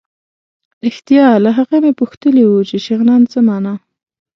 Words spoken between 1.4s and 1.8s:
له هغه